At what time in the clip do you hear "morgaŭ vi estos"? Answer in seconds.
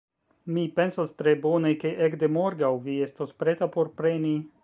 2.39-3.37